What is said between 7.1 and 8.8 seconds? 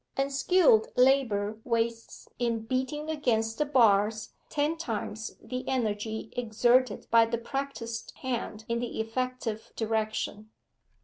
by the practised hand in